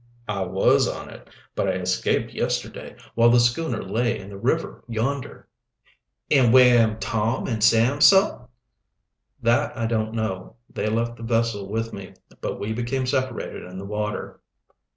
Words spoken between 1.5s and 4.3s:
but I escaped yesterday, while the schooner lay in